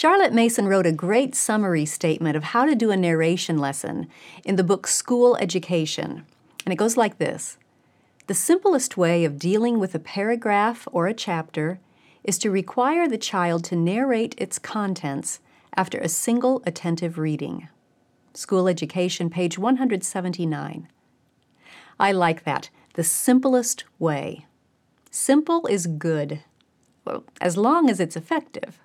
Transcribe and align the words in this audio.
Charlotte 0.00 0.32
Mason 0.32 0.66
wrote 0.66 0.86
a 0.86 0.92
great 0.92 1.34
summary 1.34 1.84
statement 1.84 2.34
of 2.34 2.42
how 2.42 2.64
to 2.64 2.74
do 2.74 2.90
a 2.90 2.96
narration 2.96 3.58
lesson 3.58 4.08
in 4.46 4.56
the 4.56 4.64
book 4.64 4.86
School 4.86 5.36
Education. 5.36 6.24
And 6.64 6.72
it 6.72 6.78
goes 6.78 6.96
like 6.96 7.18
this 7.18 7.58
The 8.26 8.32
simplest 8.32 8.96
way 8.96 9.26
of 9.26 9.38
dealing 9.38 9.78
with 9.78 9.94
a 9.94 9.98
paragraph 9.98 10.88
or 10.90 11.06
a 11.06 11.12
chapter 11.12 11.80
is 12.24 12.38
to 12.38 12.50
require 12.50 13.06
the 13.06 13.18
child 13.18 13.62
to 13.64 13.76
narrate 13.76 14.34
its 14.38 14.58
contents 14.58 15.40
after 15.76 15.98
a 15.98 16.08
single 16.08 16.62
attentive 16.64 17.18
reading. 17.18 17.68
School 18.32 18.68
Education, 18.68 19.28
page 19.28 19.58
179. 19.58 20.88
I 21.98 22.12
like 22.12 22.44
that. 22.44 22.70
The 22.94 23.04
simplest 23.04 23.84
way. 23.98 24.46
Simple 25.10 25.66
is 25.66 25.86
good, 25.86 26.40
well, 27.04 27.24
as 27.38 27.58
long 27.58 27.90
as 27.90 28.00
it's 28.00 28.16
effective. 28.16 28.80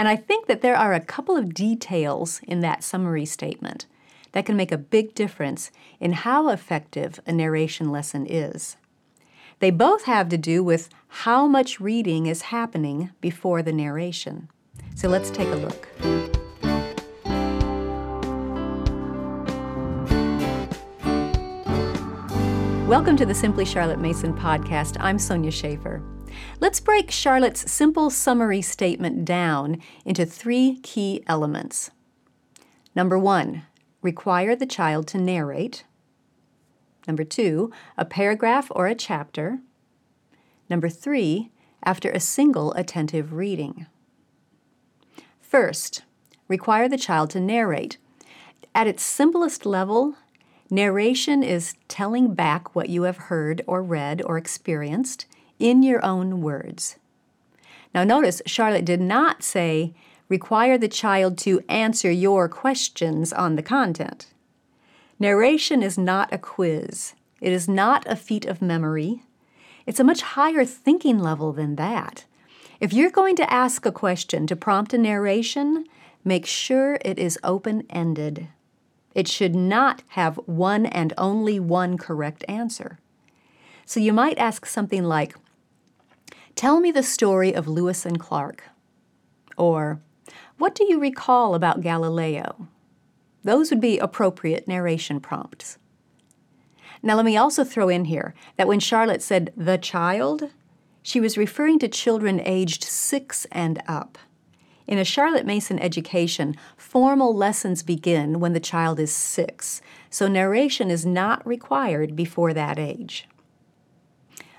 And 0.00 0.08
I 0.08 0.16
think 0.16 0.46
that 0.46 0.62
there 0.62 0.76
are 0.76 0.94
a 0.94 1.00
couple 1.00 1.36
of 1.36 1.52
details 1.52 2.40
in 2.44 2.60
that 2.60 2.82
summary 2.82 3.26
statement 3.26 3.84
that 4.32 4.46
can 4.46 4.56
make 4.56 4.72
a 4.72 4.78
big 4.78 5.14
difference 5.14 5.70
in 6.00 6.12
how 6.12 6.48
effective 6.48 7.20
a 7.26 7.32
narration 7.32 7.92
lesson 7.92 8.24
is. 8.26 8.78
They 9.58 9.70
both 9.70 10.04
have 10.04 10.30
to 10.30 10.38
do 10.38 10.64
with 10.64 10.88
how 11.08 11.46
much 11.46 11.80
reading 11.80 12.24
is 12.24 12.40
happening 12.48 13.10
before 13.20 13.60
the 13.60 13.74
narration. 13.74 14.48
So 14.94 15.10
let's 15.10 15.28
take 15.28 15.48
a 15.48 15.56
look. 15.56 15.86
Welcome 22.88 23.18
to 23.18 23.26
the 23.26 23.34
Simply 23.34 23.66
Charlotte 23.66 24.00
Mason 24.00 24.32
podcast. 24.32 24.96
I'm 24.98 25.18
Sonya 25.18 25.50
Shafer. 25.50 26.02
Let's 26.60 26.80
break 26.80 27.10
Charlotte's 27.10 27.70
simple 27.70 28.10
summary 28.10 28.62
statement 28.62 29.24
down 29.24 29.80
into 30.04 30.26
three 30.26 30.78
key 30.82 31.22
elements. 31.26 31.90
Number 32.94 33.18
one, 33.18 33.62
require 34.02 34.56
the 34.56 34.66
child 34.66 35.06
to 35.08 35.18
narrate. 35.18 35.84
Number 37.06 37.24
two, 37.24 37.72
a 37.96 38.04
paragraph 38.04 38.68
or 38.70 38.86
a 38.86 38.94
chapter. 38.94 39.60
Number 40.68 40.88
three, 40.88 41.50
after 41.82 42.10
a 42.10 42.20
single 42.20 42.72
attentive 42.74 43.32
reading. 43.32 43.86
First, 45.40 46.02
require 46.46 46.88
the 46.88 46.98
child 46.98 47.30
to 47.30 47.40
narrate. 47.40 47.96
At 48.74 48.86
its 48.86 49.02
simplest 49.02 49.66
level, 49.66 50.14
narration 50.70 51.42
is 51.42 51.74
telling 51.88 52.34
back 52.34 52.74
what 52.74 52.88
you 52.88 53.02
have 53.02 53.16
heard 53.16 53.62
or 53.66 53.82
read 53.82 54.22
or 54.24 54.36
experienced 54.36 55.26
in 55.60 55.82
your 55.82 56.04
own 56.04 56.40
words. 56.40 56.96
Now, 57.94 58.04
notice 58.04 58.42
Charlotte 58.46 58.84
did 58.84 59.00
not 59.00 59.42
say, 59.42 59.94
require 60.28 60.78
the 60.78 60.88
child 60.88 61.38
to 61.38 61.62
answer 61.68 62.10
your 62.10 62.48
questions 62.48 63.32
on 63.32 63.56
the 63.56 63.62
content. 63.62 64.28
Narration 65.18 65.82
is 65.82 65.98
not 65.98 66.32
a 66.32 66.38
quiz, 66.38 67.14
it 67.40 67.52
is 67.52 67.68
not 67.68 68.04
a 68.06 68.16
feat 68.16 68.46
of 68.46 68.62
memory. 68.62 69.22
It's 69.86 70.00
a 70.00 70.04
much 70.04 70.22
higher 70.22 70.64
thinking 70.64 71.18
level 71.18 71.52
than 71.52 71.76
that. 71.76 72.24
If 72.80 72.92
you're 72.92 73.10
going 73.10 73.34
to 73.36 73.52
ask 73.52 73.84
a 73.84 73.92
question 73.92 74.46
to 74.46 74.56
prompt 74.56 74.94
a 74.94 74.98
narration, 74.98 75.84
make 76.24 76.46
sure 76.46 76.98
it 77.04 77.18
is 77.18 77.38
open 77.42 77.86
ended. 77.90 78.48
It 79.14 79.26
should 79.26 79.54
not 79.54 80.02
have 80.08 80.36
one 80.46 80.86
and 80.86 81.12
only 81.18 81.58
one 81.58 81.98
correct 81.98 82.44
answer. 82.48 82.98
So 83.84 83.98
you 83.98 84.12
might 84.12 84.38
ask 84.38 84.66
something 84.66 85.02
like, 85.02 85.34
Tell 86.54 86.80
me 86.80 86.90
the 86.90 87.02
story 87.02 87.54
of 87.54 87.68
Lewis 87.68 88.04
and 88.04 88.18
Clark. 88.20 88.64
Or, 89.56 90.00
What 90.58 90.74
do 90.74 90.84
you 90.84 91.00
recall 91.00 91.54
about 91.54 91.80
Galileo? 91.80 92.68
Those 93.42 93.70
would 93.70 93.80
be 93.80 93.98
appropriate 93.98 94.68
narration 94.68 95.20
prompts. 95.20 95.78
Now, 97.02 97.16
let 97.16 97.24
me 97.24 97.36
also 97.36 97.64
throw 97.64 97.88
in 97.88 98.04
here 98.04 98.34
that 98.56 98.68
when 98.68 98.80
Charlotte 98.80 99.22
said 99.22 99.52
the 99.56 99.78
child, 99.78 100.50
she 101.02 101.20
was 101.20 101.38
referring 101.38 101.78
to 101.78 101.88
children 101.88 102.40
aged 102.44 102.84
six 102.84 103.46
and 103.50 103.82
up. 103.88 104.18
In 104.86 104.98
a 104.98 105.04
Charlotte 105.04 105.46
Mason 105.46 105.78
education, 105.78 106.56
formal 106.76 107.34
lessons 107.34 107.82
begin 107.82 108.40
when 108.40 108.52
the 108.52 108.60
child 108.60 109.00
is 109.00 109.14
six, 109.14 109.80
so 110.10 110.28
narration 110.28 110.90
is 110.90 111.06
not 111.06 111.46
required 111.46 112.16
before 112.16 112.52
that 112.52 112.78
age. 112.78 113.26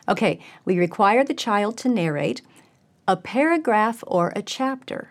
Okay, 0.07 0.39
we 0.65 0.77
require 0.77 1.23
the 1.23 1.33
child 1.33 1.77
to 1.79 1.89
narrate 1.89 2.41
a 3.07 3.15
paragraph 3.17 4.03
or 4.07 4.31
a 4.35 4.41
chapter. 4.41 5.09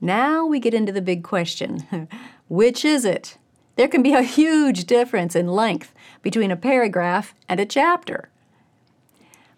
Now 0.00 0.46
we 0.46 0.60
get 0.60 0.74
into 0.74 0.92
the 0.92 1.02
big 1.02 1.24
question 1.24 2.08
which 2.48 2.84
is 2.84 3.04
it? 3.04 3.38
There 3.76 3.88
can 3.88 4.02
be 4.02 4.14
a 4.14 4.22
huge 4.22 4.84
difference 4.84 5.36
in 5.36 5.46
length 5.46 5.94
between 6.22 6.50
a 6.50 6.56
paragraph 6.56 7.34
and 7.48 7.60
a 7.60 7.66
chapter. 7.66 8.30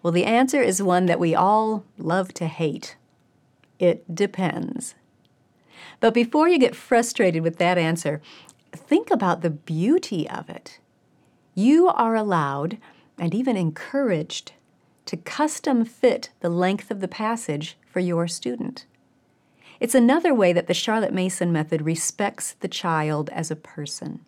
Well, 0.03 0.13
the 0.13 0.25
answer 0.25 0.61
is 0.61 0.83
one 0.83 1.05
that 1.07 1.19
we 1.19 1.33
all 1.33 1.85
love 1.97 2.33
to 2.35 2.47
hate. 2.47 2.97
It 3.79 4.13
depends. 4.13 4.95
But 5.99 6.13
before 6.13 6.47
you 6.47 6.59
get 6.59 6.75
frustrated 6.75 7.43
with 7.43 7.57
that 7.57 7.77
answer, 7.77 8.21
think 8.73 9.09
about 9.09 9.41
the 9.41 9.49
beauty 9.49 10.29
of 10.29 10.49
it. 10.49 10.79
You 11.55 11.87
are 11.87 12.15
allowed 12.15 12.77
and 13.17 13.33
even 13.33 13.57
encouraged 13.57 14.53
to 15.05 15.17
custom 15.17 15.85
fit 15.85 16.29
the 16.39 16.49
length 16.49 16.91
of 16.91 17.01
the 17.01 17.07
passage 17.07 17.77
for 17.85 17.99
your 17.99 18.27
student. 18.27 18.85
It's 19.79 19.95
another 19.95 20.33
way 20.33 20.53
that 20.53 20.67
the 20.67 20.73
Charlotte 20.73 21.13
Mason 21.13 21.51
method 21.51 21.81
respects 21.81 22.53
the 22.59 22.67
child 22.67 23.29
as 23.31 23.49
a 23.49 23.55
person. 23.55 24.23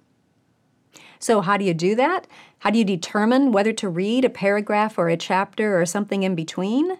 So, 1.19 1.41
how 1.41 1.57
do 1.57 1.63
you 1.63 1.73
do 1.73 1.95
that? 1.95 2.27
How 2.59 2.69
do 2.69 2.79
you 2.79 2.83
determine 2.83 3.51
whether 3.51 3.71
to 3.71 3.87
read 3.87 4.25
a 4.25 4.29
paragraph 4.29 4.97
or 4.97 5.09
a 5.09 5.15
chapter 5.15 5.79
or 5.79 5.85
something 5.85 6.23
in 6.23 6.35
between? 6.35 6.97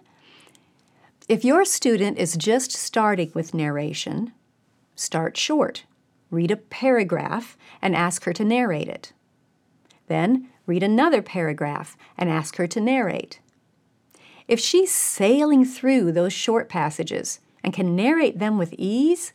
If 1.28 1.44
your 1.44 1.64
student 1.64 2.16
is 2.16 2.36
just 2.36 2.72
starting 2.72 3.32
with 3.34 3.54
narration, 3.54 4.32
start 4.94 5.36
short. 5.36 5.84
Read 6.30 6.50
a 6.50 6.56
paragraph 6.56 7.56
and 7.82 7.94
ask 7.94 8.24
her 8.24 8.32
to 8.32 8.44
narrate 8.44 8.88
it. 8.88 9.12
Then 10.06 10.48
read 10.66 10.82
another 10.82 11.22
paragraph 11.22 11.96
and 12.16 12.30
ask 12.30 12.56
her 12.56 12.66
to 12.66 12.80
narrate. 12.80 13.40
If 14.46 14.60
she's 14.60 14.92
sailing 14.92 15.64
through 15.64 16.12
those 16.12 16.32
short 16.32 16.68
passages 16.68 17.40
and 17.62 17.72
can 17.72 17.96
narrate 17.96 18.38
them 18.38 18.58
with 18.58 18.74
ease, 18.74 19.32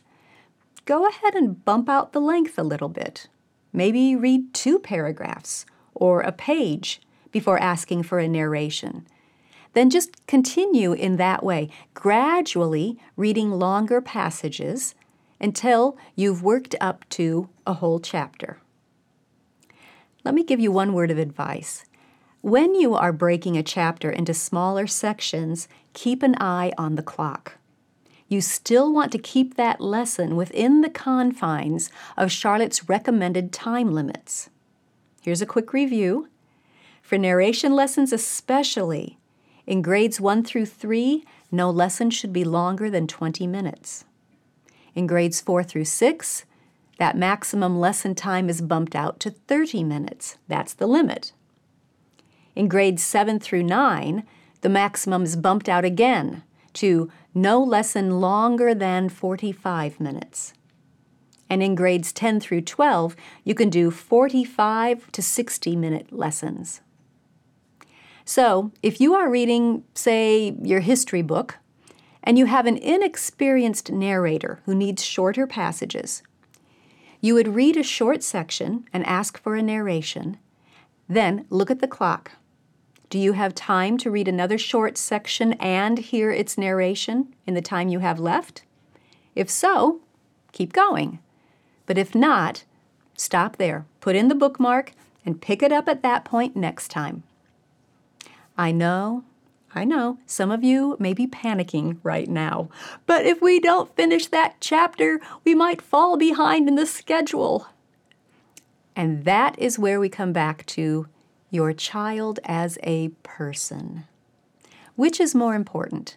go 0.84 1.06
ahead 1.06 1.34
and 1.34 1.64
bump 1.64 1.88
out 1.88 2.12
the 2.12 2.20
length 2.20 2.58
a 2.58 2.62
little 2.62 2.88
bit. 2.88 3.28
Maybe 3.72 4.14
read 4.14 4.54
two 4.54 4.78
paragraphs 4.78 5.66
or 5.94 6.20
a 6.20 6.32
page 6.32 7.00
before 7.32 7.58
asking 7.58 8.04
for 8.04 8.18
a 8.18 8.28
narration. 8.28 9.06
Then 9.72 9.90
just 9.90 10.26
continue 10.26 10.92
in 10.92 11.16
that 11.16 11.44
way, 11.44 11.70
gradually 11.94 12.98
reading 13.16 13.52
longer 13.52 14.00
passages 14.00 14.94
until 15.40 15.96
you've 16.16 16.42
worked 16.42 16.74
up 16.80 17.08
to 17.10 17.48
a 17.66 17.74
whole 17.74 18.00
chapter. 18.00 18.58
Let 20.24 20.34
me 20.34 20.44
give 20.44 20.60
you 20.60 20.70
one 20.70 20.92
word 20.92 21.10
of 21.10 21.18
advice. 21.18 21.84
When 22.42 22.74
you 22.74 22.94
are 22.94 23.12
breaking 23.12 23.56
a 23.56 23.62
chapter 23.62 24.10
into 24.10 24.34
smaller 24.34 24.86
sections, 24.86 25.68
keep 25.92 26.22
an 26.22 26.34
eye 26.40 26.72
on 26.76 26.96
the 26.96 27.02
clock. 27.02 27.56
You 28.28 28.40
still 28.40 28.92
want 28.92 29.12
to 29.12 29.18
keep 29.18 29.56
that 29.56 29.80
lesson 29.80 30.36
within 30.36 30.82
the 30.82 30.90
confines 30.90 31.90
of 32.16 32.30
Charlotte's 32.30 32.88
recommended 32.88 33.52
time 33.52 33.92
limits. 33.92 34.50
Here's 35.20 35.42
a 35.42 35.46
quick 35.46 35.72
review. 35.72 36.28
For 37.02 37.18
narration 37.18 37.74
lessons, 37.74 38.12
especially, 38.12 39.18
in 39.66 39.82
grades 39.82 40.20
1 40.20 40.44
through 40.44 40.66
3, 40.66 41.24
no 41.50 41.70
lesson 41.70 42.10
should 42.10 42.32
be 42.32 42.44
longer 42.44 42.88
than 42.88 43.06
20 43.06 43.46
minutes. 43.46 44.04
In 44.94 45.06
grades 45.06 45.40
4 45.40 45.64
through 45.64 45.86
6, 45.86 46.44
that 47.00 47.16
maximum 47.16 47.80
lesson 47.80 48.14
time 48.14 48.50
is 48.50 48.60
bumped 48.60 48.94
out 48.94 49.18
to 49.20 49.30
30 49.30 49.82
minutes. 49.84 50.36
That's 50.48 50.74
the 50.74 50.86
limit. 50.86 51.32
In 52.54 52.68
grades 52.68 53.02
7 53.02 53.40
through 53.40 53.62
9, 53.62 54.22
the 54.60 54.68
maximum 54.68 55.22
is 55.22 55.34
bumped 55.34 55.66
out 55.66 55.82
again 55.82 56.42
to 56.74 57.10
no 57.34 57.58
lesson 57.58 58.20
longer 58.20 58.74
than 58.74 59.08
45 59.08 59.98
minutes. 59.98 60.52
And 61.48 61.62
in 61.62 61.74
grades 61.74 62.12
10 62.12 62.38
through 62.38 62.60
12, 62.60 63.16
you 63.44 63.54
can 63.54 63.70
do 63.70 63.90
45 63.90 65.10
to 65.12 65.22
60 65.22 65.76
minute 65.76 66.12
lessons. 66.12 66.82
So, 68.26 68.72
if 68.82 69.00
you 69.00 69.14
are 69.14 69.30
reading, 69.30 69.84
say, 69.94 70.54
your 70.62 70.80
history 70.80 71.22
book, 71.22 71.56
and 72.22 72.36
you 72.36 72.44
have 72.44 72.66
an 72.66 72.76
inexperienced 72.76 73.90
narrator 73.90 74.60
who 74.66 74.74
needs 74.74 75.02
shorter 75.02 75.46
passages, 75.46 76.22
you 77.20 77.34
would 77.34 77.54
read 77.54 77.76
a 77.76 77.82
short 77.82 78.22
section 78.22 78.84
and 78.92 79.04
ask 79.06 79.40
for 79.40 79.54
a 79.54 79.62
narration, 79.62 80.38
then 81.08 81.44
look 81.50 81.70
at 81.70 81.80
the 81.80 81.88
clock. 81.88 82.32
Do 83.10 83.18
you 83.18 83.32
have 83.32 83.54
time 83.54 83.98
to 83.98 84.10
read 84.10 84.28
another 84.28 84.56
short 84.56 84.96
section 84.96 85.54
and 85.54 85.98
hear 85.98 86.30
its 86.30 86.56
narration 86.56 87.34
in 87.46 87.54
the 87.54 87.60
time 87.60 87.88
you 87.88 87.98
have 87.98 88.20
left? 88.20 88.62
If 89.34 89.50
so, 89.50 90.00
keep 90.52 90.72
going. 90.72 91.18
But 91.86 91.98
if 91.98 92.14
not, 92.14 92.64
stop 93.16 93.56
there, 93.56 93.84
put 94.00 94.14
in 94.14 94.28
the 94.28 94.34
bookmark, 94.34 94.92
and 95.26 95.42
pick 95.42 95.62
it 95.62 95.72
up 95.72 95.88
at 95.88 96.02
that 96.02 96.24
point 96.24 96.56
next 96.56 96.88
time. 96.88 97.24
I 98.56 98.72
know, 98.72 99.24
I 99.74 99.84
know, 99.84 100.18
some 100.26 100.50
of 100.50 100.64
you 100.64 100.96
may 100.98 101.12
be 101.12 101.28
panicking 101.28 101.98
right 102.02 102.28
now, 102.28 102.68
but 103.06 103.24
if 103.24 103.40
we 103.40 103.60
don't 103.60 103.94
finish 103.94 104.26
that 104.26 104.56
chapter, 104.60 105.20
we 105.44 105.54
might 105.54 105.80
fall 105.80 106.16
behind 106.16 106.68
in 106.68 106.74
the 106.74 106.86
schedule. 106.86 107.68
And 108.96 109.24
that 109.24 109.56
is 109.58 109.78
where 109.78 110.00
we 110.00 110.08
come 110.08 110.32
back 110.32 110.66
to 110.66 111.06
your 111.50 111.72
child 111.72 112.40
as 112.44 112.78
a 112.82 113.08
person. 113.22 114.04
Which 114.96 115.20
is 115.20 115.34
more 115.34 115.54
important, 115.54 116.16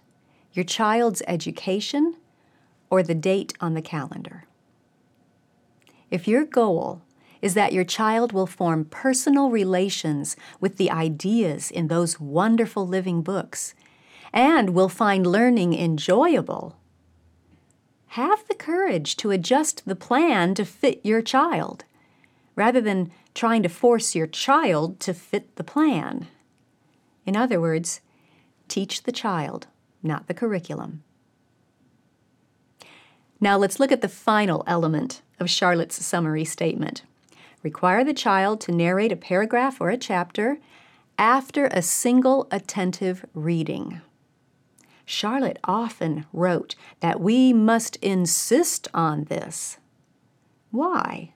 your 0.53 0.65
child's 0.65 1.21
education 1.27 2.15
or 2.89 3.03
the 3.03 3.15
date 3.15 3.53
on 3.61 3.75
the 3.75 3.81
calendar? 3.81 4.45
If 6.09 6.27
your 6.27 6.43
goal 6.43 7.01
is 7.43 7.55
that 7.55 7.73
your 7.73 7.83
child 7.83 8.31
will 8.31 8.47
form 8.47 8.85
personal 8.85 9.49
relations 9.49 10.37
with 10.61 10.77
the 10.77 10.89
ideas 10.89 11.69
in 11.69 11.89
those 11.89 12.17
wonderful 12.17 12.87
living 12.87 13.21
books 13.21 13.75
and 14.31 14.69
will 14.69 14.87
find 14.87 15.27
learning 15.27 15.73
enjoyable, 15.73 16.77
have 18.07 18.47
the 18.47 18.55
courage 18.55 19.17
to 19.17 19.29
adjust 19.29 19.83
the 19.85 19.95
plan 19.95 20.55
to 20.55 20.63
fit 20.63 21.01
your 21.03 21.21
child 21.21 21.83
rather 22.55 22.79
than 22.79 23.11
trying 23.35 23.61
to 23.61 23.67
force 23.67 24.15
your 24.15 24.27
child 24.27 25.01
to 25.01 25.13
fit 25.13 25.57
the 25.57 25.65
plan. 25.65 26.27
In 27.25 27.35
other 27.35 27.59
words, 27.59 27.99
teach 28.69 29.03
the 29.03 29.11
child, 29.11 29.67
not 30.01 30.27
the 30.27 30.33
curriculum. 30.33 31.03
Now 33.41 33.57
let's 33.57 33.81
look 33.81 33.91
at 33.91 33.99
the 33.99 34.07
final 34.07 34.63
element 34.65 35.21
of 35.41 35.49
Charlotte's 35.49 36.05
summary 36.05 36.45
statement. 36.45 37.01
Require 37.63 38.03
the 38.03 38.13
child 38.13 38.59
to 38.61 38.71
narrate 38.71 39.11
a 39.11 39.15
paragraph 39.15 39.79
or 39.79 39.89
a 39.89 39.97
chapter 39.97 40.59
after 41.17 41.67
a 41.67 41.81
single 41.81 42.47
attentive 42.51 43.25
reading. 43.33 44.01
Charlotte 45.05 45.59
often 45.63 46.25
wrote 46.33 46.75
that 46.99 47.19
we 47.19 47.53
must 47.53 47.95
insist 47.97 48.87
on 48.93 49.25
this. 49.25 49.77
Why? 50.71 51.33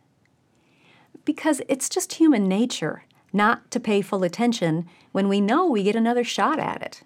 Because 1.25 1.61
it's 1.67 1.89
just 1.89 2.13
human 2.13 2.47
nature 2.47 3.03
not 3.33 3.69
to 3.71 3.79
pay 3.79 4.01
full 4.01 4.23
attention 4.23 4.87
when 5.11 5.27
we 5.27 5.41
know 5.41 5.65
we 5.65 5.83
get 5.83 5.95
another 5.95 6.23
shot 6.23 6.59
at 6.59 6.81
it. 6.81 7.03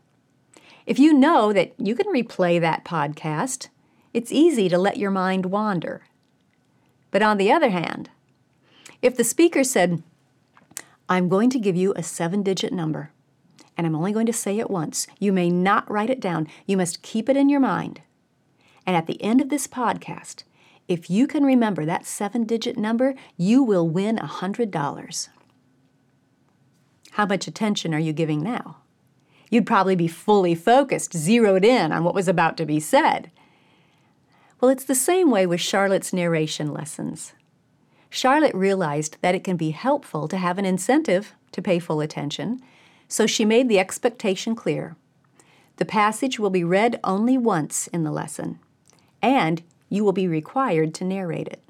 If 0.86 0.98
you 0.98 1.14
know 1.14 1.54
that 1.54 1.74
you 1.78 1.96
can 1.96 2.08
replay 2.08 2.60
that 2.60 2.86
podcast, 2.86 3.70
it's 4.14 4.32
easy 4.32 4.70
to 4.70 4.78
let 4.78 4.98
your 4.98 5.12
mind 5.12 5.48
wander. 5.48 6.04
But 7.12 7.22
on 7.22 7.38
the 7.38 7.52
other 7.52 7.70
hand, 7.70 8.10
if 9.02 9.16
the 9.16 9.24
speaker 9.24 9.64
said, 9.64 10.04
I'm 11.10 11.28
going 11.28 11.50
to 11.50 11.60
give 11.60 11.76
you 11.76 11.94
a 11.96 12.04
seven 12.04 12.44
digit 12.44 12.72
number, 12.72 13.12
and 13.78 13.88
I'm 13.88 13.96
only 13.96 14.12
going 14.12 14.28
to 14.28 14.34
say 14.34 14.60
it 14.60 14.70
once, 14.70 15.08
you 15.20 15.34
may 15.34 15.50
not 15.50 15.90
write 15.90 16.10
it 16.10 16.20
down. 16.20 16.48
You 16.66 16.78
must 16.78 17.02
keep 17.02 17.28
it 17.30 17.38
in 17.38 17.50
your 17.50 17.60
mind. 17.60 18.02
And 18.86 18.96
at 18.96 19.08
the 19.08 19.22
end 19.24 19.42
of 19.42 19.50
this 19.50 19.68
podcast, 19.68 20.44
if 20.88 21.10
you 21.10 21.26
can 21.26 21.44
remember 21.44 21.86
that 21.86 22.06
seven 22.06 22.44
digit 22.44 22.78
number, 22.78 23.16
you 23.38 23.64
will 23.64 23.88
win 23.88 24.18
a 24.20 24.28
$100. 24.28 25.30
How 27.12 27.26
much 27.26 27.48
attention 27.48 27.94
are 27.94 28.00
you 28.00 28.14
giving 28.14 28.42
now? 28.42 28.78
You'd 29.50 29.68
probably 29.68 29.96
be 29.96 30.08
fully 30.08 30.56
focused, 30.56 31.16
zeroed 31.16 31.66
in 31.66 31.92
on 31.92 32.04
what 32.04 32.16
was 32.16 32.28
about 32.28 32.58
to 32.58 32.66
be 32.66 32.80
said. 32.80 33.32
Well, 34.60 34.72
it's 34.72 34.86
the 34.86 34.96
same 34.96 35.32
way 35.32 35.46
with 35.46 35.60
Charlotte's 35.60 36.14
narration 36.14 36.72
lessons. 36.72 37.34
Charlotte 38.14 38.54
realized 38.54 39.16
that 39.22 39.36
it 39.36 39.44
can 39.44 39.56
be 39.56 39.72
helpful 39.72 40.28
to 40.28 40.38
have 40.38 40.58
an 40.58 40.66
incentive 40.66 41.34
to 41.54 41.62
pay 41.62 41.80
full 41.80 42.02
attention, 42.02 42.62
so 43.08 43.26
she 43.26 43.46
made 43.46 43.70
the 43.70 43.80
expectation 43.80 44.54
clear. 44.54 44.98
The 45.78 45.86
passage 45.86 46.38
will 46.38 46.50
be 46.50 46.64
read 46.64 47.00
only 47.06 47.38
once 47.38 47.88
in 47.88 48.04
the 48.04 48.12
lesson, 48.12 48.60
and 49.22 49.64
you 49.88 50.04
will 50.04 50.12
be 50.12 50.28
required 50.28 50.94
to 50.96 51.06
narrate 51.06 51.48
it. 51.48 51.64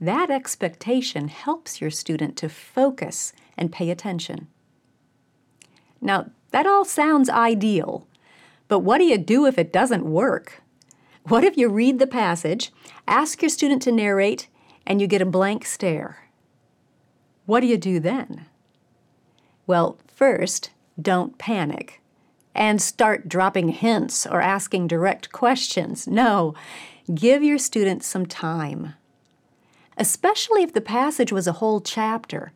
That 0.00 0.30
expectation 0.30 1.28
helps 1.28 1.82
your 1.82 1.90
student 1.90 2.36
to 2.38 2.48
focus 2.48 3.34
and 3.58 3.70
pay 3.70 3.90
attention. 3.90 4.48
Now, 6.00 6.30
that 6.50 6.66
all 6.66 6.86
sounds 6.86 7.28
ideal, 7.28 8.06
but 8.68 8.78
what 8.78 8.98
do 8.98 9.04
you 9.04 9.18
do 9.18 9.44
if 9.44 9.58
it 9.58 9.72
doesn't 9.72 10.04
work? 10.04 10.62
What 11.24 11.44
if 11.44 11.58
you 11.58 11.68
read 11.68 11.98
the 11.98 12.06
passage, 12.06 12.72
ask 13.06 13.42
your 13.42 13.50
student 13.50 13.82
to 13.82 13.92
narrate, 13.92 14.48
and 14.86 15.00
you 15.00 15.06
get 15.06 15.22
a 15.22 15.26
blank 15.26 15.64
stare? 15.64 16.28
What 17.46 17.60
do 17.60 17.66
you 17.66 17.76
do 17.76 18.00
then? 18.00 18.46
Well, 19.66 19.98
first, 20.06 20.70
don't 21.00 21.38
panic 21.38 22.00
and 22.54 22.80
start 22.80 23.28
dropping 23.28 23.70
hints 23.70 24.26
or 24.26 24.40
asking 24.40 24.86
direct 24.86 25.32
questions. 25.32 26.06
No, 26.06 26.54
give 27.12 27.42
your 27.42 27.58
student 27.58 28.04
some 28.04 28.26
time. 28.26 28.94
Especially 29.96 30.62
if 30.62 30.72
the 30.72 30.80
passage 30.80 31.32
was 31.32 31.46
a 31.46 31.52
whole 31.52 31.80
chapter, 31.80 32.52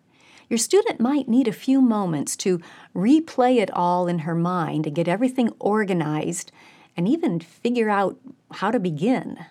your 0.48 0.58
student 0.58 1.00
might 1.00 1.28
need 1.28 1.46
a 1.46 1.52
few 1.52 1.80
moments 1.80 2.36
to 2.36 2.60
replay 2.94 3.56
it 3.56 3.70
all 3.72 4.08
in 4.08 4.20
her 4.20 4.34
mind 4.34 4.86
and 4.86 4.96
get 4.96 5.08
everything 5.08 5.50
organized 5.58 6.50
and 6.96 7.06
even 7.06 7.38
figure 7.38 7.90
out 7.90 8.18
how 8.52 8.70
to 8.70 8.80
begin. 8.80 9.44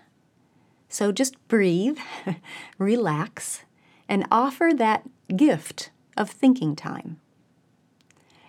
So 0.90 1.12
just 1.12 1.36
breathe, 1.48 1.98
relax, 2.78 3.64
and 4.08 4.26
offer 4.32 4.72
that 4.76 5.04
gift 5.36 5.92
of 6.16 6.30
thinking 6.30 6.76
time. 6.76 7.20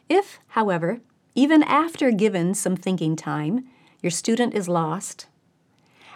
If, 0.08 0.38
however, 0.48 1.00
even 1.34 1.62
after 1.62 2.10
given 2.10 2.54
some 2.54 2.76
thinking 2.76 3.16
time, 3.16 3.68
your 4.02 4.10
student 4.10 4.54
is 4.54 4.68
lost, 4.68 5.26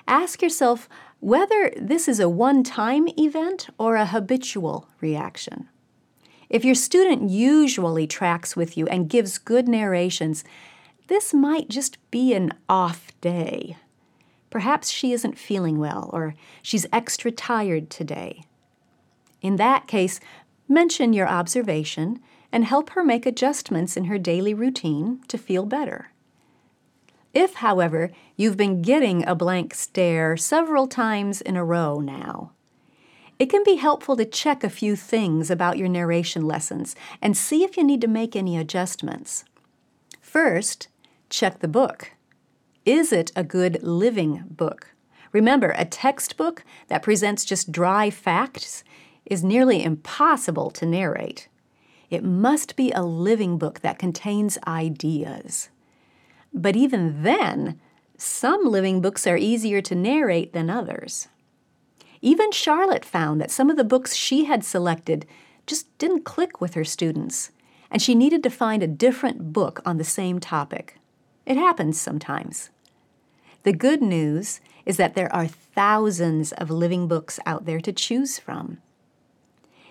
ask 0.07 0.41
yourself 0.43 0.89
whether 1.21 1.73
this 1.77 2.09
is 2.09 2.19
a 2.19 2.29
one 2.29 2.65
time 2.65 3.09
event 3.19 3.69
or 3.79 3.97
a 3.97 4.07
habitual 4.07 4.89
reaction. 5.01 5.69
If 6.49 6.65
your 6.65 6.75
student 6.75 7.31
usually 7.31 8.07
tracks 8.07 8.57
with 8.57 8.77
you 8.77 8.87
and 8.89 9.09
gives 9.09 9.39
good 9.39 9.69
narrations, 9.69 10.45
this 11.09 11.33
might 11.33 11.69
just 11.69 11.99
be 12.11 12.35
an 12.35 12.53
off 12.69 13.13
day. 13.21 13.77
Perhaps 14.53 14.91
she 14.91 15.15
isn't 15.15 15.39
feeling 15.39 15.79
well 15.79 16.11
or 16.13 16.35
she's 16.61 16.85
extra 16.93 17.31
tired 17.31 17.89
today. 17.89 18.45
In 19.41 19.57
that 19.57 19.87
case, 19.87 20.21
mention 20.69 21.15
your 21.15 21.27
observation 21.27 22.21
and 22.53 22.67
help 22.67 22.91
her 22.91 23.03
make 23.03 23.25
adjustments 23.25 23.97
in 23.97 24.05
her 24.05 24.19
daily 24.19 24.53
routine 24.53 25.23
to 25.29 25.39
feel 25.39 25.65
better. 25.65 26.13
If, 27.33 27.55
however, 27.55 28.11
you've 28.37 28.59
been 28.59 28.83
getting 28.83 29.27
a 29.27 29.35
blank 29.35 29.73
stare 29.73 30.37
several 30.37 30.87
times 30.87 31.41
in 31.41 31.57
a 31.57 31.65
row 31.65 32.01
now, 32.01 32.53
it 33.39 33.47
can 33.47 33.65
be 33.65 33.77
helpful 33.77 34.19
to 34.19 34.27
check 34.27 34.63
a 34.63 34.69
few 34.69 34.97
things 34.97 35.51
about 35.51 35.79
your 35.79 35.89
narration 35.89 36.45
lessons 36.45 36.95
and 37.23 37.39
see 37.39 37.65
if 37.65 37.79
you 37.79 37.85
need 37.85 38.03
to 38.03 38.07
make 38.07 38.37
any 38.37 38.59
adjustments. 38.59 39.47
First, 40.21 40.89
check 41.31 41.61
the 41.61 41.69
book. 41.69 42.13
Is 42.85 43.13
it 43.13 43.31
a 43.37 43.45
good 43.45 43.81
living 43.85 44.43
book? 44.51 44.89
Remember, 45.31 45.73
a 45.77 45.85
textbook 45.85 46.65
that 46.89 47.03
presents 47.03 47.45
just 47.45 47.71
dry 47.71 48.11
facts 48.11 48.83
is 49.25 49.45
nearly 49.45 49.85
impossible 49.85 50.69
to 50.73 50.85
narrate. 50.85 51.47
It 52.11 52.25
must 52.25 52.75
be 52.75 52.91
a 52.91 53.03
living 53.03 53.57
book 53.57 53.81
that 53.81 54.01
contains 54.01 54.59
ideas. 54.67 55.71
But 56.53 56.75
even 56.75 57.23
then, 57.23 57.81
some 58.19 58.65
living 58.65 59.01
books 59.01 59.29
are 59.29 59.37
easier 59.37 59.81
to 59.83 59.95
narrate 59.95 60.53
than 60.53 60.69
others. 60.69 61.29
Even 62.21 62.51
Charlotte 62.51 63.05
found 63.05 63.41
that 63.41 63.53
some 63.53 63.71
of 63.71 63.77
the 63.77 63.85
books 63.85 64.17
she 64.17 64.47
had 64.47 64.65
selected 64.65 65.25
just 65.67 65.97
didn't 65.99 66.25
click 66.25 66.61
with 66.61 66.75
her 66.75 66.85
students, 66.85 67.53
and 67.93 68.03
she 68.03 68.17
needed 68.17 68.43
to 68.43 68.51
find 68.51 68.83
a 68.83 68.89
different 68.89 69.53
book 69.53 69.81
on 69.87 69.99
the 69.99 70.05
same 70.05 70.41
topic. 70.41 70.99
It 71.45 71.57
happens 71.57 72.01
sometimes. 72.01 72.71
The 73.65 73.73
good 73.73 74.03
news 74.03 74.61
is 74.85 74.97
that 74.97 75.15
there 75.15 75.33
are 75.35 75.47
thousands 75.47 76.53
of 76.53 76.71
living 76.71 77.09
books 77.09 77.39
out 77.47 77.65
there 77.65 77.81
to 77.81 77.93
choose 77.93 78.39
from. 78.39 78.79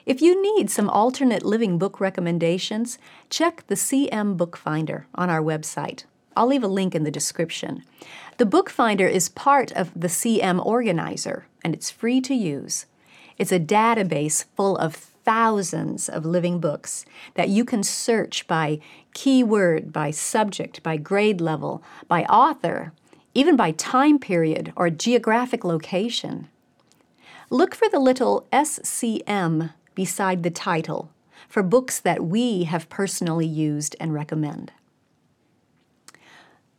If 0.06 0.22
you 0.22 0.42
need 0.42 0.70
some 0.70 0.90
alternate 0.90 1.46
living 1.46 1.78
book 1.78 2.00
recommendations, 2.00 2.98
check 3.30 3.64
the 3.68 3.76
CM 3.76 4.36
Bookfinder 4.36 5.08
on 5.14 5.30
our 5.30 5.42
website. 5.42 6.06
I'll 6.36 6.48
leave 6.48 6.64
a 6.64 6.68
link 6.68 6.96
in 6.96 7.04
the 7.04 7.12
description. 7.12 7.84
The 8.38 8.46
Bookfinder 8.46 9.08
is 9.08 9.30
part 9.30 9.72
of 9.74 9.92
the 9.94 10.08
CM 10.08 10.66
Organizer, 10.66 11.46
and 11.64 11.74
it's 11.74 11.92
free 11.92 12.20
to 12.22 12.34
use. 12.34 12.88
It's 13.38 13.52
a 13.52 13.60
database 13.60 14.46
full 14.56 14.78
of 14.78 15.11
thousands 15.24 16.10
of 16.10 16.26
living 16.26 16.60
books 16.60 17.06
that 17.36 17.50
you 17.50 17.64
can 17.66 17.84
search 17.84 18.48
by 18.48 18.80
keyword, 19.14 19.92
by 19.92 20.12
subject, 20.12 20.82
by 20.84 20.98
grade 20.98 21.42
level, 21.42 21.84
by 22.08 22.24
author, 22.26 22.94
even 23.34 23.56
by 23.56 23.72
time 23.72 24.20
period 24.20 24.74
or 24.76 24.90
geographic 24.90 25.64
location. 25.64 26.50
Look 27.50 27.76
for 27.76 27.90
the 27.90 28.00
little 28.00 28.48
SCM 28.52 29.74
beside 29.96 30.44
the 30.44 30.50
title 30.50 31.12
for 31.50 31.64
books 31.64 32.00
that 32.00 32.24
we 32.24 32.64
have 32.64 32.90
personally 32.90 33.46
used 33.46 33.96
and 34.00 34.14
recommend. 34.14 34.72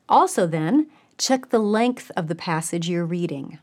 Also, 0.08 0.46
then, 0.46 0.88
check 1.18 1.50
the 1.50 1.58
length 1.58 2.11
of 2.16 2.28
the 2.28 2.34
passage 2.34 2.88
you're 2.88 3.04
reading. 3.04 3.58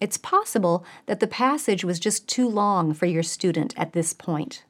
It's 0.00 0.16
possible 0.16 0.84
that 1.06 1.20
the 1.20 1.26
passage 1.26 1.84
was 1.84 1.98
just 1.98 2.28
too 2.28 2.48
long 2.48 2.94
for 2.94 3.06
your 3.06 3.22
student 3.22 3.74
at 3.76 3.92
this 3.92 4.12
point. 4.12 4.64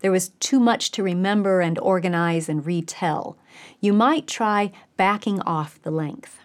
There 0.00 0.12
was 0.12 0.30
too 0.40 0.60
much 0.60 0.90
to 0.92 1.02
remember 1.02 1.62
and 1.62 1.78
organize 1.78 2.48
and 2.50 2.66
retell. 2.66 3.38
You 3.80 3.94
might 3.94 4.26
try 4.26 4.72
backing 4.98 5.40
off 5.42 5.80
the 5.80 5.90
length. 5.90 6.38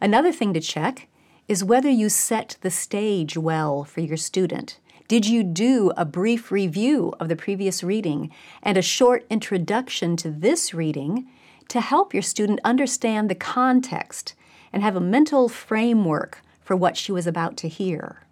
Another 0.00 0.32
thing 0.32 0.52
to 0.52 0.60
check 0.60 1.08
is 1.48 1.64
whether 1.64 1.88
you 1.88 2.10
set 2.10 2.58
the 2.60 2.70
stage 2.70 3.38
well 3.38 3.84
for 3.84 4.00
your 4.00 4.18
student. 4.18 4.78
Did 5.08 5.26
you 5.26 5.42
do 5.42 5.92
a 5.96 6.04
brief 6.04 6.50
review 6.50 7.14
of 7.18 7.28
the 7.28 7.36
previous 7.36 7.82
reading 7.82 8.30
and 8.62 8.76
a 8.76 8.82
short 8.82 9.24
introduction 9.30 10.16
to 10.16 10.30
this 10.30 10.74
reading 10.74 11.26
to 11.68 11.80
help 11.80 12.12
your 12.12 12.22
student 12.22 12.60
understand 12.64 13.30
the 13.30 13.34
context 13.34 14.34
and 14.72 14.82
have 14.82 14.96
a 14.96 15.00
mental 15.00 15.48
framework 15.48 16.42
for 16.66 16.74
what 16.74 16.96
she 16.96 17.12
was 17.12 17.28
about 17.28 17.56
to 17.58 17.68
hear? 17.68 18.26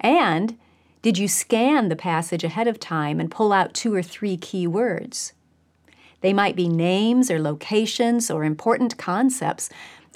And 0.00 0.58
did 1.00 1.16
you 1.16 1.28
scan 1.28 1.88
the 1.88 1.96
passage 1.96 2.42
ahead 2.42 2.66
of 2.66 2.80
time 2.80 3.20
and 3.20 3.30
pull 3.30 3.52
out 3.52 3.72
two 3.72 3.94
or 3.94 4.02
three 4.02 4.36
key 4.36 4.66
words? 4.66 5.32
They 6.22 6.32
might 6.32 6.56
be 6.56 6.68
names 6.68 7.30
or 7.30 7.40
locations 7.40 8.30
or 8.30 8.42
important 8.42 8.98
concepts. 8.98 9.70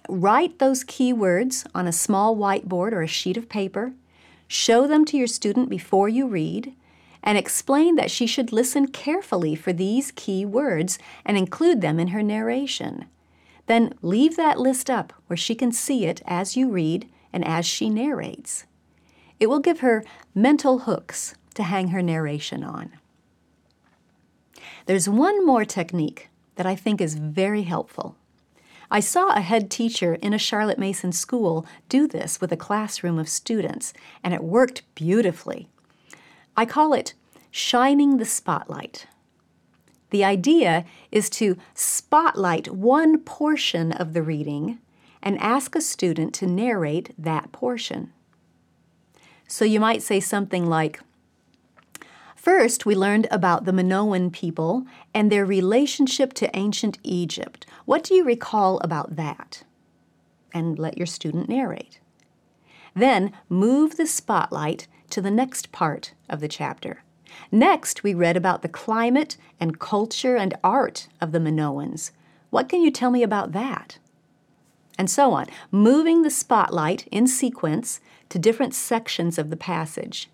Write 0.09 0.59
those 0.59 0.83
key 0.83 1.13
words 1.13 1.65
on 1.73 1.87
a 1.87 1.93
small 1.93 2.37
whiteboard 2.37 2.93
or 2.93 3.03
a 3.03 3.07
sheet 3.07 3.37
of 3.37 3.49
paper 3.49 3.93
Show 4.49 4.87
them 4.87 5.05
to 5.05 5.17
your 5.19 5.27
student 5.27 5.69
before 5.69 6.09
you 6.09 6.27
read, 6.27 6.75
and 7.23 7.37
explain 7.37 7.97
that 7.97 8.11
she 8.11 8.27
should 8.27 8.51
listen 8.51 8.89
carefully 8.89 9.55
for 9.55 9.75
these 9.75 10.11
key 10.11 10.47
words 10.47 10.99
and 11.25 11.37
include 11.37 11.83
them 11.83 12.01
in 12.01 12.09
her 12.09 12.23
narration. 12.23 13.05
Then 13.69 13.95
leave 14.03 14.37
that 14.37 14.59
list 14.59 14.91
up 14.91 15.13
where 15.27 15.37
she 15.37 15.55
can 15.55 15.73
see 15.73 16.07
it 16.07 16.23
as 16.27 16.57
you 16.57 16.71
read 16.71 17.09
and 17.33 17.45
as 17.45 17.67
she 17.67 17.89
narrates. 17.91 18.65
It 19.39 19.49
will 19.49 19.61
give 19.61 19.81
her 19.81 20.05
mental 20.35 20.81
hooks 20.81 21.35
to 21.55 21.63
hang 21.63 21.89
her 21.89 22.03
narration 22.03 22.65
on. 22.65 22.93
There's 24.87 25.09
one 25.09 25.45
more 25.45 25.67
technique 25.67 26.31
that 26.57 26.67
I 26.67 26.75
think 26.75 27.01
is 27.01 27.15
very 27.15 27.63
helpful. 27.63 28.17
I 28.91 29.01
saw 29.01 29.29
a 29.29 29.43
head 29.43 29.71
teacher 29.71 30.15
in 30.15 30.33
a 30.33 30.39
Charlotte 30.39 30.79
Mason 30.79 31.13
school 31.13 31.67
do 31.91 32.09
this 32.09 32.41
with 32.41 32.51
a 32.53 32.57
classroom 32.57 33.19
of 33.19 33.29
students, 33.29 33.93
and 34.25 34.33
it 34.33 34.43
worked 34.43 34.83
beautifully. 34.95 35.69
I 36.57 36.65
call 36.65 36.95
it 36.95 37.13
shining 37.51 38.17
the 38.17 38.25
spotlight. 38.25 39.07
The 40.11 40.25
idea 40.25 40.85
is 41.13 41.29
to 41.31 41.57
spotlight 41.75 42.73
one 42.73 43.19
portion 43.19 43.93
of 43.93 44.13
the 44.13 44.23
reading 44.23 44.79
and 45.23 45.39
ask 45.39 45.75
a 45.75 45.81
student 45.81 46.35
to 46.35 46.47
narrate 46.47 47.13
that 47.19 47.53
portion. 47.53 48.13
So 49.47 49.65
you 49.65 49.81
might 49.81 50.03
say 50.03 50.21
something 50.21 50.67
like, 50.67 51.01
First, 52.37 52.87
we 52.87 52.95
learned 52.95 53.27
about 53.31 53.65
the 53.65 53.73
Minoan 53.73 54.31
people 54.31 54.87
and 55.13 55.31
their 55.31 55.45
relationship 55.45 56.33
to 56.35 56.57
ancient 56.57 56.99
Egypt. 57.03 57.67
What 57.85 58.05
do 58.05 58.15
you 58.15 58.25
recall 58.25 58.79
about 58.79 59.17
that? 59.17 59.65
And 60.55 60.79
let 60.79 60.97
your 60.97 61.07
student 61.07 61.49
narrate. 61.49 62.01
Then 62.95 63.33
move 63.49 63.97
the 63.97 64.07
spotlight 64.07 64.87
to 65.11 65.21
the 65.21 65.31
next 65.31 65.73
part 65.73 66.15
of 66.29 66.41
the 66.41 66.49
chapter. 66.49 67.03
Next, 67.51 68.03
we 68.03 68.15
read 68.15 68.37
about 68.37 68.63
the 68.63 68.69
climate 68.69 69.37
and 69.61 69.79
culture 69.79 70.37
and 70.37 70.57
art 70.63 71.09
of 71.21 71.33
the 71.33 71.39
Minoans. 71.39 72.11
What 72.51 72.69
can 72.69 72.81
you 72.81 72.91
tell 72.91 73.11
me 73.11 73.23
about 73.23 73.53
that? 73.53 73.99
And 74.99 75.09
so 75.09 75.33
on, 75.33 75.47
moving 75.71 76.23
the 76.23 76.31
spotlight 76.31 77.07
in 77.09 77.27
sequence 77.27 78.01
to 78.31 78.39
different 78.39 78.75
sections 78.75 79.39
of 79.39 79.51
the 79.51 79.57
passage. 79.57 80.29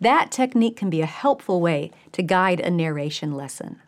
That 0.00 0.30
technique 0.30 0.76
can 0.76 0.90
be 0.90 1.00
a 1.00 1.06
helpful 1.06 1.60
way 1.60 1.90
to 2.12 2.22
guide 2.22 2.60
a 2.60 2.70
narration 2.70 3.32
lesson. 3.32 3.80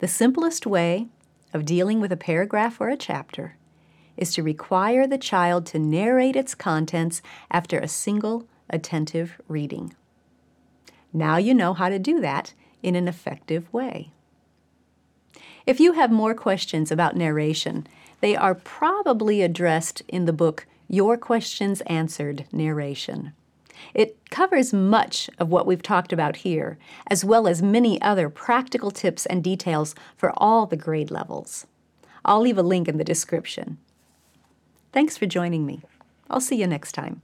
The 0.00 0.08
simplest 0.08 0.66
way 0.66 1.08
of 1.52 1.64
dealing 1.64 2.00
with 2.00 2.12
a 2.12 2.16
paragraph 2.16 2.80
or 2.80 2.90
a 2.90 2.96
chapter 2.96 3.56
is 4.16 4.34
to 4.34 4.42
require 4.42 5.06
the 5.06 5.18
child 5.18 5.66
to 5.66 5.78
narrate 5.78 6.36
its 6.36 6.54
contents 6.54 7.22
after 7.50 7.78
a 7.78 7.88
single 7.88 8.46
attentive 8.70 9.40
reading. 9.48 9.94
Now 11.12 11.36
you 11.36 11.54
know 11.54 11.74
how 11.74 11.88
to 11.88 11.98
do 11.98 12.20
that 12.20 12.54
in 12.82 12.96
an 12.96 13.08
effective 13.08 13.72
way. 13.72 14.10
If 15.66 15.80
you 15.80 15.92
have 15.92 16.10
more 16.10 16.34
questions 16.34 16.90
about 16.90 17.16
narration, 17.16 17.86
they 18.20 18.36
are 18.36 18.54
probably 18.54 19.42
addressed 19.42 20.02
in 20.08 20.24
the 20.24 20.32
book 20.32 20.66
Your 20.88 21.16
Questions 21.16 21.80
Answered 21.82 22.46
Narration. 22.52 23.32
It 23.92 24.18
covers 24.30 24.72
much 24.72 25.28
of 25.38 25.48
what 25.48 25.66
we've 25.66 25.82
talked 25.82 26.12
about 26.12 26.36
here, 26.36 26.78
as 27.06 27.24
well 27.24 27.46
as 27.46 27.62
many 27.62 28.00
other 28.02 28.28
practical 28.28 28.90
tips 28.90 29.26
and 29.26 29.42
details 29.42 29.94
for 30.16 30.32
all 30.36 30.66
the 30.66 30.76
grade 30.76 31.10
levels. 31.10 31.66
I'll 32.24 32.40
leave 32.40 32.58
a 32.58 32.62
link 32.62 32.88
in 32.88 32.98
the 32.98 33.04
description. 33.04 33.78
Thanks 34.92 35.16
for 35.16 35.26
joining 35.26 35.66
me. 35.66 35.82
I'll 36.30 36.40
see 36.40 36.56
you 36.56 36.66
next 36.66 36.92
time. 36.92 37.20